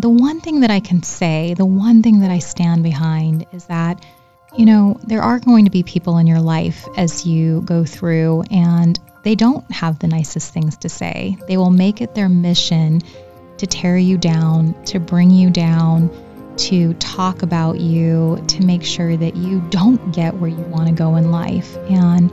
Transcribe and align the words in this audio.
The 0.00 0.08
one 0.08 0.40
thing 0.40 0.60
that 0.60 0.70
I 0.70 0.78
can 0.78 1.02
say, 1.02 1.54
the 1.54 1.66
one 1.66 2.04
thing 2.04 2.20
that 2.20 2.30
I 2.30 2.38
stand 2.38 2.84
behind 2.84 3.46
is 3.52 3.64
that, 3.64 4.04
you 4.56 4.64
know, 4.64 5.00
there 5.02 5.22
are 5.22 5.40
going 5.40 5.64
to 5.64 5.72
be 5.72 5.82
people 5.82 6.18
in 6.18 6.28
your 6.28 6.40
life 6.40 6.86
as 6.96 7.26
you 7.26 7.62
go 7.62 7.84
through, 7.84 8.44
and 8.48 8.98
they 9.24 9.34
don't 9.34 9.68
have 9.72 9.98
the 9.98 10.06
nicest 10.06 10.54
things 10.54 10.76
to 10.78 10.88
say. 10.88 11.36
They 11.48 11.56
will 11.56 11.70
make 11.70 12.00
it 12.00 12.14
their 12.14 12.28
mission 12.28 13.02
to 13.56 13.66
tear 13.66 13.98
you 13.98 14.18
down, 14.18 14.80
to 14.84 15.00
bring 15.00 15.32
you 15.32 15.50
down, 15.50 16.10
to 16.58 16.94
talk 16.94 17.42
about 17.42 17.80
you, 17.80 18.40
to 18.46 18.64
make 18.64 18.84
sure 18.84 19.16
that 19.16 19.34
you 19.34 19.60
don't 19.70 20.12
get 20.14 20.36
where 20.36 20.48
you 20.48 20.62
want 20.62 20.86
to 20.86 20.94
go 20.94 21.16
in 21.16 21.32
life. 21.32 21.76
And 21.90 22.32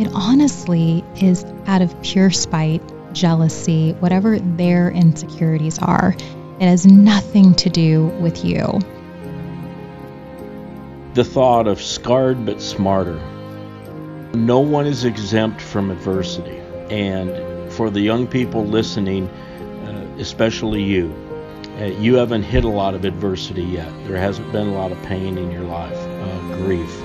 it 0.00 0.08
honestly 0.12 1.04
is 1.20 1.44
out 1.66 1.80
of 1.80 2.02
pure 2.02 2.32
spite, 2.32 2.82
jealousy, 3.12 3.92
whatever 3.92 4.40
their 4.40 4.90
insecurities 4.90 5.78
are. 5.78 6.16
It 6.60 6.66
has 6.66 6.86
nothing 6.86 7.54
to 7.56 7.68
do 7.68 8.06
with 8.20 8.44
you. 8.44 8.80
The 11.14 11.24
thought 11.24 11.66
of 11.66 11.80
scarred 11.82 12.46
but 12.46 12.60
smarter. 12.60 13.20
No 14.34 14.60
one 14.60 14.86
is 14.86 15.04
exempt 15.04 15.60
from 15.60 15.90
adversity. 15.90 16.58
And 16.90 17.72
for 17.72 17.90
the 17.90 18.00
young 18.00 18.26
people 18.26 18.64
listening, 18.64 19.28
uh, 19.28 20.06
especially 20.18 20.82
you, 20.82 21.12
uh, 21.80 21.86
you 21.86 22.14
haven't 22.14 22.44
hit 22.44 22.64
a 22.64 22.68
lot 22.68 22.94
of 22.94 23.04
adversity 23.04 23.62
yet. 23.62 23.90
There 24.06 24.16
hasn't 24.16 24.50
been 24.52 24.68
a 24.68 24.74
lot 24.74 24.92
of 24.92 25.02
pain 25.02 25.38
in 25.38 25.50
your 25.50 25.64
life, 25.64 25.96
uh, 25.96 26.56
grief, 26.58 27.02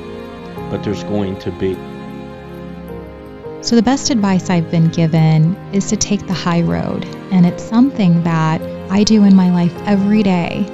but 0.70 0.84
there's 0.84 1.04
going 1.06 1.40
to 1.40 1.52
be. 1.52 1.76
So, 3.62 3.76
the 3.76 3.82
best 3.82 4.10
advice 4.10 4.50
I've 4.50 4.70
been 4.70 4.90
given 4.90 5.56
is 5.74 5.88
to 5.90 5.98
take 5.98 6.26
the 6.28 6.34
high 6.34 6.62
road, 6.62 7.04
and 7.32 7.46
it's 7.46 7.64
something 7.64 8.24
that 8.24 8.62
I 8.90 9.04
do 9.04 9.24
in 9.24 9.36
my 9.36 9.52
life 9.52 9.76
every 9.86 10.24
day. 10.24 10.66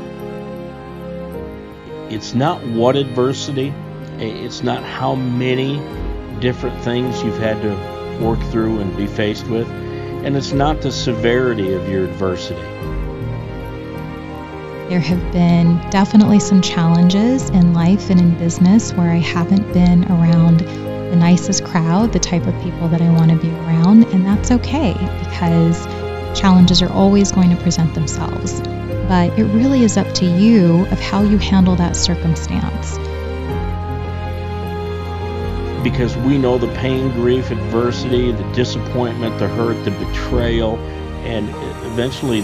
It's 2.10 2.34
not 2.34 2.66
what 2.68 2.96
adversity, 2.96 3.74
eh, 4.20 4.46
it's 4.46 4.64
not 4.64 4.84
how 4.84 5.16
many 5.16 5.82
different 6.40 6.82
things 6.82 7.22
you've 7.24 7.38
had 7.38 7.62
to 7.62 8.24
work 8.24 8.40
through 8.52 8.80
and 8.80 8.96
be 8.96 9.06
faced 9.06 9.48
with, 9.48 9.68
and 9.70 10.38
it's 10.38 10.54
not 10.54 10.82
the 10.82 10.92
severity 10.92 11.74
of 11.74 11.90
your 11.90 12.06
adversity. 12.06 12.62
There 14.88 15.00
have 15.00 15.32
been 15.34 15.78
definitely 15.90 16.40
some 16.40 16.62
challenges 16.62 17.50
in 17.50 17.74
life 17.74 18.10
and 18.10 18.20
in 18.20 18.38
business 18.38 18.94
where 18.94 19.12
I 19.12 19.18
haven't 19.18 19.74
been 19.74 20.06
around 20.06 20.60
the 20.60 21.16
nicest 21.16 21.66
crowd, 21.66 22.14
the 22.14 22.20
type 22.20 22.46
of 22.46 22.54
people 22.62 22.88
that 22.90 23.02
I 23.02 23.10
want 23.10 23.32
to 23.32 23.38
be 23.38 23.50
around, 23.50 24.06
and 24.14 24.26
that's 24.26 24.52
okay 24.52 24.94
because 25.20 25.86
Challenges 26.36 26.81
are 26.81 26.91
always 26.91 27.31
going 27.31 27.50
to 27.50 27.55
present 27.55 27.95
themselves, 27.95 28.59
but 29.08 29.38
it 29.39 29.45
really 29.45 29.83
is 29.83 29.95
up 29.95 30.14
to 30.16 30.25
you 30.25 30.86
of 30.88 31.00
how 31.00 31.23
you 31.23 31.38
handle 31.38 31.75
that 31.78 31.95
circumstance. 31.95 32.97
Because 35.81 36.17
we 36.17 36.38
know 36.38 36.58
the 36.58 36.67
pain, 36.75 37.09
grief, 37.11 37.52
adversity, 37.52 38.31
the 38.31 38.52
disappointment, 38.53 39.39
the 39.39 39.47
hurt, 39.47 39.81
the 39.86 39.91
betrayal, 39.91 40.75
and 41.23 41.47
eventually, 41.91 42.39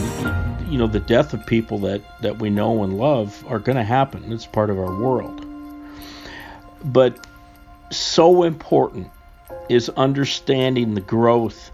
you 0.70 0.78
know, 0.78 0.88
the 0.88 1.02
death 1.02 1.34
of 1.34 1.46
people 1.46 1.78
that, 1.80 2.02
that 2.22 2.38
we 2.38 2.50
know 2.50 2.84
and 2.84 2.98
love 2.98 3.44
are 3.48 3.60
going 3.60 3.76
to 3.76 3.84
happen. 3.84 4.32
It's 4.32 4.46
part 4.46 4.70
of 4.70 4.80
our 4.80 4.96
world. 4.96 5.46
But 6.86 7.28
so 7.92 8.44
important 8.44 9.10
is 9.70 9.90
understanding 9.90 10.94
the 10.94 11.02
growth 11.02 11.72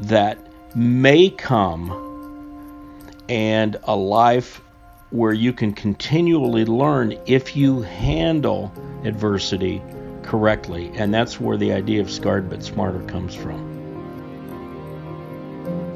that 0.00 0.38
may 0.74 1.30
come 1.30 2.06
and 3.28 3.76
a 3.84 3.96
life 3.96 4.60
where 5.10 5.32
you 5.32 5.52
can 5.52 5.72
continually 5.72 6.64
learn 6.64 7.18
if 7.26 7.56
you 7.56 7.82
handle 7.82 8.72
adversity 9.04 9.82
correctly. 10.22 10.92
And 10.94 11.12
that's 11.12 11.40
where 11.40 11.56
the 11.56 11.72
idea 11.72 12.00
of 12.00 12.10
scarred 12.10 12.48
but 12.48 12.62
smarter 12.62 13.00
comes 13.04 13.34
from. 13.34 13.68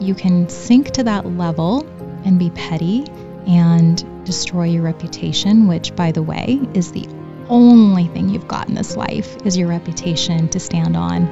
You 0.01 0.15
can 0.15 0.49
sink 0.49 0.91
to 0.93 1.05
that 1.05 1.25
level 1.27 1.87
and 2.25 2.39
be 2.39 2.51
petty 2.51 3.05
and 3.47 4.25
destroy 4.25 4.65
your 4.65 4.83
reputation, 4.83 5.69
which, 5.69 5.95
by 5.95 6.11
the 6.13 6.23
way, 6.23 6.61
is 6.75 6.93
the 6.93 7.07
only 7.49 8.09
thing 8.09 8.29
you've 8.29 8.49
got 8.49 8.69
in 8.69 8.75
this 8.75 8.97
life 8.97 9.37
is 9.45 9.57
your 9.57 9.69
reputation 9.69 10.49
to 10.49 10.59
stand 10.59 10.97
on, 10.97 11.29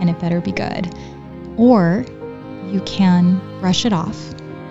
and 0.00 0.10
it 0.10 0.18
better 0.18 0.40
be 0.40 0.52
good. 0.52 0.92
Or 1.56 2.04
you 2.66 2.80
can 2.82 3.40
brush 3.60 3.84
it 3.84 3.92
off, 3.92 4.18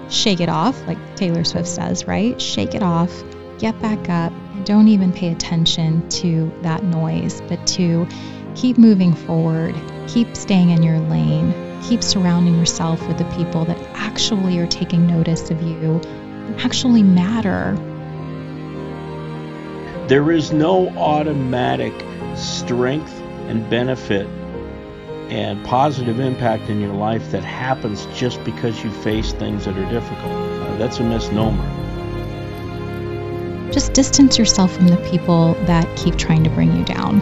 shake 0.10 0.40
it 0.40 0.50
off, 0.50 0.80
like 0.88 1.16
Taylor 1.16 1.44
Swift 1.44 1.68
says, 1.68 2.08
right? 2.08 2.40
Shake 2.42 2.76
it 2.76 2.84
off, 2.84 3.12
get 3.58 3.80
back 3.82 4.10
up, 4.10 4.32
and 4.32 4.66
don't 4.66 4.88
even 4.88 5.12
pay 5.12 5.32
attention 5.32 6.08
to 6.10 6.52
that 6.62 6.84
noise, 6.84 7.42
but 7.42 7.66
to 7.68 8.08
keep 8.56 8.78
moving 8.78 9.14
forward, 9.14 9.76
keep 10.08 10.36
staying 10.36 10.70
in 10.70 10.84
your 10.84 11.00
lane, 11.00 11.82
keep 11.84 12.04
surrounding 12.04 12.56
yourself 12.56 13.06
with 13.08 13.18
the 13.18 13.26
people 13.36 13.66
that 13.66 13.80
actually 13.94 14.60
are 14.60 14.68
taking 14.68 15.08
notice 15.08 15.50
of 15.50 15.62
you 15.62 16.02
and 16.04 16.62
actually 16.62 17.04
matter. 17.04 17.76
There 20.08 20.32
is 20.32 20.52
no 20.52 20.90
automatic 20.90 21.94
strength 22.36 23.14
and 23.48 23.70
benefit 23.70 24.28
and 25.30 25.64
positive 25.64 26.20
impact 26.20 26.70
in 26.70 26.82
your 26.82 26.94
life 26.94 27.32
that 27.32 27.44
happens 27.44 28.08
just 28.08 28.44
because 28.44 28.84
you 28.84 28.92
face 28.92 29.32
things 29.34 29.66
that 29.66 29.78
are 29.78 29.90
difficult. 29.90 30.32
Uh, 30.32 30.78
that's 30.78 31.00
a 31.00 31.04
misnomer. 31.04 31.64
Just 33.72 33.94
distance 33.94 34.40
yourself 34.40 34.74
from 34.74 34.88
the 34.88 34.98
people 35.12 35.54
that 35.66 35.86
keep 35.96 36.18
trying 36.18 36.44
to 36.44 36.50
bring 36.50 36.76
you 36.76 36.84
down. 36.84 37.20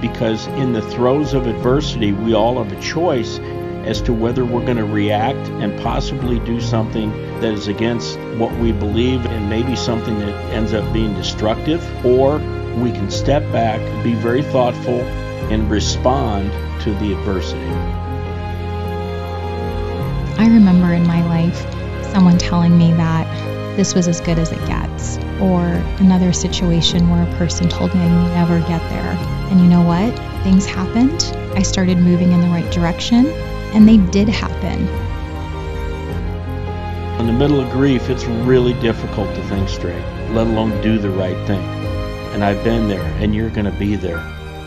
Because 0.00 0.46
in 0.48 0.72
the 0.72 0.82
throes 0.82 1.34
of 1.34 1.46
adversity, 1.46 2.12
we 2.12 2.34
all 2.34 2.62
have 2.62 2.72
a 2.72 2.80
choice 2.80 3.38
as 3.84 4.00
to 4.00 4.12
whether 4.12 4.44
we're 4.44 4.64
going 4.64 4.78
to 4.78 4.84
react 4.84 5.48
and 5.60 5.78
possibly 5.80 6.38
do 6.40 6.60
something 6.60 7.10
that 7.40 7.52
is 7.52 7.68
against 7.68 8.18
what 8.38 8.52
we 8.58 8.72
believe 8.72 9.24
and 9.26 9.50
maybe 9.50 9.76
something 9.76 10.18
that 10.20 10.34
ends 10.52 10.72
up 10.72 10.90
being 10.92 11.12
destructive, 11.14 11.84
or 12.06 12.38
we 12.76 12.90
can 12.92 13.10
step 13.10 13.42
back, 13.52 13.80
be 14.02 14.14
very 14.14 14.42
thoughtful, 14.42 15.00
and 15.52 15.70
respond 15.70 16.50
to 16.82 16.94
the 16.94 17.12
adversity. 17.12 17.60
I 20.40 20.48
remember 20.48 20.94
in 20.94 21.06
my 21.06 21.24
life 21.26 21.56
someone 22.12 22.38
telling 22.38 22.76
me 22.76 22.92
that 22.94 23.26
this 23.76 23.94
was 23.94 24.08
as 24.08 24.20
good 24.20 24.38
as 24.38 24.50
it 24.50 24.64
gets, 24.66 25.18
or 25.40 25.64
another 26.00 26.32
situation 26.32 27.10
where 27.10 27.22
a 27.22 27.36
person 27.36 27.68
told 27.68 27.94
me 27.94 28.00
I 28.00 28.22
would 28.22 28.34
never 28.34 28.60
get 28.60 28.80
there. 28.90 29.16
And 29.50 29.60
you 29.60 29.66
know 29.66 29.82
what? 29.82 30.14
Things 30.42 30.66
happened. 30.66 31.22
I 31.56 31.62
started 31.62 31.98
moving 31.98 32.32
in 32.32 32.40
the 32.40 32.48
right 32.48 32.70
direction, 32.72 33.26
and 33.74 33.88
they 33.88 33.98
did 33.98 34.28
happen. 34.28 34.88
In 37.20 37.26
the 37.26 37.32
middle 37.32 37.60
of 37.60 37.70
grief, 37.70 38.10
it's 38.10 38.24
really 38.24 38.74
difficult 38.80 39.34
to 39.34 39.42
think 39.44 39.68
straight, 39.68 40.04
let 40.30 40.46
alone 40.46 40.80
do 40.82 40.98
the 40.98 41.10
right 41.10 41.46
thing. 41.46 41.62
And 42.32 42.42
I've 42.42 42.62
been 42.64 42.88
there, 42.88 43.04
and 43.22 43.34
you're 43.34 43.50
going 43.50 43.66
to 43.66 43.78
be 43.78 43.96
there 43.96 44.18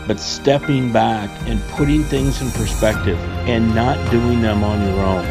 but 0.06 0.20
stepping 0.20 0.92
back 0.92 1.30
and 1.48 1.60
putting 1.70 2.02
things 2.04 2.40
in 2.40 2.50
perspective 2.52 3.18
and 3.48 3.74
not 3.74 3.96
doing 4.10 4.40
them 4.40 4.62
on 4.62 4.80
your 4.86 5.00
own. 5.00 5.24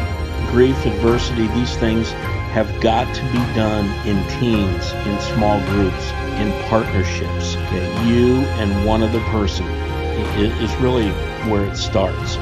Grief, 0.50 0.86
adversity, 0.86 1.46
these 1.48 1.76
things 1.76 2.10
have 2.52 2.80
got 2.80 3.12
to 3.14 3.22
be 3.32 3.38
done 3.54 3.86
in 4.06 4.16
teams, 4.40 4.92
in 5.06 5.20
small 5.34 5.60
groups, 5.66 6.10
in 6.38 6.52
partnerships. 6.68 7.56
Okay? 7.56 8.06
You 8.06 8.36
and 8.58 8.86
one 8.86 9.02
other 9.02 9.20
person 9.30 9.66
is 10.38 10.74
really 10.76 11.10
where 11.50 11.64
it 11.64 11.76
starts. 11.76 12.34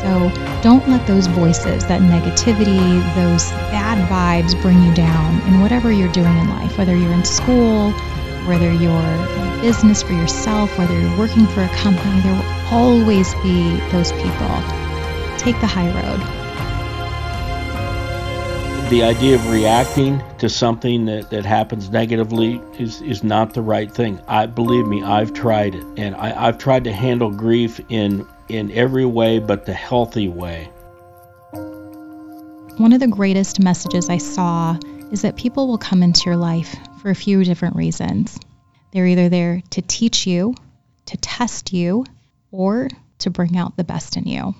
So 0.00 0.32
don't 0.62 0.88
let 0.88 1.06
those 1.06 1.26
voices, 1.26 1.84
that 1.86 2.00
negativity, 2.00 2.98
those 3.14 3.50
bad 3.70 3.98
vibes 4.08 4.60
bring 4.62 4.82
you 4.82 4.94
down 4.94 5.40
in 5.42 5.60
whatever 5.60 5.92
you're 5.92 6.12
doing 6.12 6.36
in 6.38 6.48
life, 6.48 6.78
whether 6.78 6.96
you're 6.96 7.12
in 7.12 7.24
school, 7.24 7.92
whether 8.48 8.72
you're 8.72 8.90
in 8.90 9.60
business 9.60 10.02
for 10.02 10.14
yourself, 10.14 10.76
whether 10.78 10.98
you're 10.98 11.18
working 11.18 11.46
for 11.48 11.62
a 11.62 11.68
company, 11.68 12.20
there 12.22 12.32
will 12.32 12.74
always 12.74 13.34
be 13.36 13.78
those 13.92 14.10
people. 14.12 14.48
Take 15.36 15.60
the 15.60 15.66
high 15.66 15.88
road. 15.88 16.20
The 18.88 19.02
idea 19.02 19.34
of 19.34 19.50
reacting 19.50 20.22
to 20.38 20.48
something 20.48 21.04
that, 21.04 21.28
that 21.28 21.44
happens 21.44 21.90
negatively 21.90 22.58
is, 22.78 23.02
is 23.02 23.22
not 23.22 23.52
the 23.52 23.60
right 23.60 23.92
thing. 23.92 24.18
I 24.26 24.46
believe 24.46 24.86
me, 24.86 25.02
I've 25.02 25.34
tried 25.34 25.74
it. 25.74 25.84
And 25.98 26.16
I, 26.16 26.48
I've 26.48 26.56
tried 26.56 26.84
to 26.84 26.92
handle 26.92 27.30
grief 27.30 27.80
in 27.90 28.26
in 28.48 28.70
every 28.70 29.04
way 29.04 29.40
but 29.40 29.66
the 29.66 29.74
healthy 29.74 30.26
way. 30.26 30.70
One 32.78 32.94
of 32.94 33.00
the 33.00 33.08
greatest 33.08 33.60
messages 33.60 34.08
I 34.08 34.16
saw 34.16 34.78
is 35.12 35.20
that 35.20 35.36
people 35.36 35.68
will 35.68 35.76
come 35.76 36.02
into 36.02 36.24
your 36.24 36.36
life 36.36 36.74
for 36.98 37.10
a 37.10 37.14
few 37.14 37.44
different 37.44 37.76
reasons. 37.76 38.38
They're 38.92 39.06
either 39.06 39.28
there 39.28 39.62
to 39.70 39.82
teach 39.82 40.26
you, 40.26 40.54
to 41.06 41.16
test 41.16 41.72
you, 41.72 42.04
or 42.50 42.88
to 43.18 43.30
bring 43.30 43.56
out 43.56 43.76
the 43.76 43.84
best 43.84 44.16
in 44.16 44.24
you. 44.26 44.54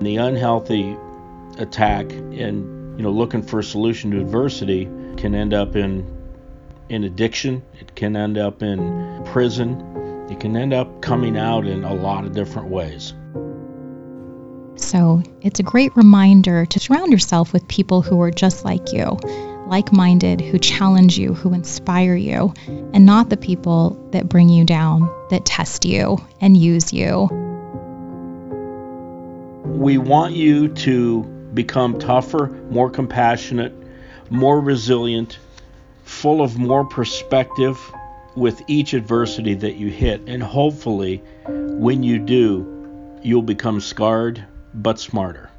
The 0.00 0.16
unhealthy 0.16 0.96
attack 1.58 2.10
and 2.12 2.96
you 2.96 3.02
know 3.02 3.10
looking 3.10 3.42
for 3.42 3.58
a 3.58 3.64
solution 3.64 4.10
to 4.12 4.20
adversity 4.20 4.84
can 5.16 5.34
end 5.34 5.54
up 5.54 5.76
in 5.76 6.06
in 6.88 7.04
addiction. 7.04 7.62
It 7.78 7.94
can 7.94 8.16
end 8.16 8.38
up 8.38 8.62
in 8.62 9.22
prison. 9.26 10.28
It 10.30 10.40
can 10.40 10.56
end 10.56 10.72
up 10.72 11.02
coming 11.02 11.36
out 11.36 11.66
in 11.66 11.84
a 11.84 11.94
lot 11.94 12.24
of 12.24 12.34
different 12.34 12.68
ways. 12.68 13.14
So 14.76 15.22
it's 15.42 15.60
a 15.60 15.62
great 15.62 15.94
reminder 15.96 16.66
to 16.66 16.80
surround 16.80 17.12
yourself 17.12 17.52
with 17.52 17.68
people 17.68 18.02
who 18.02 18.20
are 18.22 18.30
just 18.30 18.64
like 18.64 18.92
you, 18.92 19.18
like 19.70 19.92
minded, 19.92 20.40
who 20.40 20.58
challenge 20.58 21.16
you, 21.16 21.32
who 21.32 21.54
inspire 21.54 22.16
you, 22.16 22.52
and 22.92 23.06
not 23.06 23.30
the 23.30 23.36
people 23.36 23.90
that 24.10 24.28
bring 24.28 24.48
you 24.48 24.64
down, 24.64 25.08
that 25.30 25.46
test 25.46 25.84
you 25.84 26.18
and 26.40 26.56
use 26.56 26.92
you. 26.92 27.28
We 29.64 29.96
want 29.96 30.34
you 30.34 30.68
to 30.68 31.22
become 31.54 32.00
tougher, 32.00 32.48
more 32.68 32.90
compassionate, 32.90 33.72
more 34.28 34.60
resilient, 34.60 35.38
full 36.02 36.42
of 36.42 36.58
more 36.58 36.84
perspective 36.84 37.78
with 38.34 38.60
each 38.66 38.92
adversity 38.92 39.54
that 39.54 39.76
you 39.76 39.88
hit. 39.88 40.22
And 40.26 40.42
hopefully, 40.42 41.22
when 41.46 42.02
you 42.02 42.18
do, 42.18 43.20
you'll 43.22 43.42
become 43.42 43.80
scarred 43.80 44.44
but 44.74 44.98
smarter. 44.98 45.49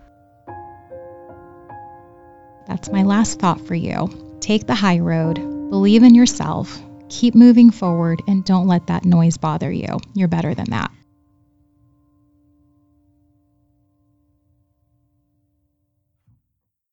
That's 2.71 2.89
my 2.89 3.03
last 3.03 3.37
thought 3.37 3.59
for 3.67 3.75
you. 3.75 4.37
Take 4.39 4.65
the 4.65 4.73
high 4.73 4.99
road, 4.99 5.35
believe 5.69 6.03
in 6.03 6.15
yourself, 6.15 6.81
keep 7.09 7.35
moving 7.35 7.69
forward, 7.69 8.21
and 8.29 8.45
don't 8.45 8.65
let 8.65 8.87
that 8.87 9.03
noise 9.03 9.35
bother 9.35 9.69
you. 9.69 9.99
You're 10.13 10.29
better 10.29 10.55
than 10.55 10.69
that. 10.69 10.89